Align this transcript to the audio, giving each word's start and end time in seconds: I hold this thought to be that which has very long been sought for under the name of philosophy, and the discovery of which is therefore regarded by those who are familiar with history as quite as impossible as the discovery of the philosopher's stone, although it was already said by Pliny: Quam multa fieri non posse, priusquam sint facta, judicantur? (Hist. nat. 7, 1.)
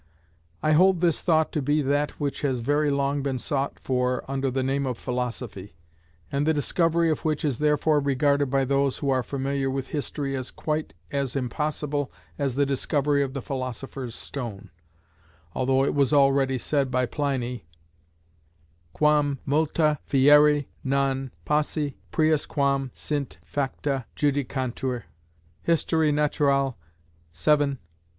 I 0.63 0.71
hold 0.71 0.99
this 0.99 1.21
thought 1.21 1.51
to 1.51 1.61
be 1.61 1.83
that 1.83 2.19
which 2.19 2.41
has 2.41 2.61
very 2.61 2.89
long 2.89 3.21
been 3.21 3.37
sought 3.37 3.77
for 3.79 4.25
under 4.27 4.49
the 4.49 4.63
name 4.63 4.87
of 4.87 4.97
philosophy, 4.97 5.75
and 6.31 6.47
the 6.47 6.55
discovery 6.55 7.11
of 7.11 7.23
which 7.23 7.45
is 7.45 7.59
therefore 7.59 7.99
regarded 7.99 8.49
by 8.49 8.65
those 8.65 8.97
who 8.97 9.11
are 9.11 9.21
familiar 9.21 9.69
with 9.69 9.89
history 9.89 10.35
as 10.35 10.49
quite 10.49 10.95
as 11.11 11.35
impossible 11.35 12.11
as 12.39 12.55
the 12.55 12.65
discovery 12.65 13.21
of 13.21 13.33
the 13.35 13.43
philosopher's 13.43 14.15
stone, 14.15 14.71
although 15.53 15.85
it 15.85 15.93
was 15.93 16.11
already 16.13 16.57
said 16.57 16.89
by 16.89 17.05
Pliny: 17.05 17.67
Quam 18.93 19.37
multa 19.45 19.99
fieri 20.07 20.67
non 20.83 21.29
posse, 21.45 21.95
priusquam 22.11 22.89
sint 22.91 23.37
facta, 23.45 24.07
judicantur? 24.15 25.03
(Hist. 25.61 25.93
nat. 25.93 26.73
7, 27.33 27.69
1.) 27.71 27.77